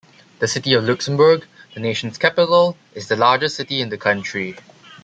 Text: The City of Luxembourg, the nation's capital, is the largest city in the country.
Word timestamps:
The 0.39 0.47
City 0.47 0.73
of 0.73 0.85
Luxembourg, 0.85 1.45
the 1.75 1.79
nation's 1.79 2.17
capital, 2.17 2.75
is 2.95 3.07
the 3.07 3.15
largest 3.15 3.55
city 3.55 3.81
in 3.81 3.89
the 3.89 3.99
country. 3.99 4.57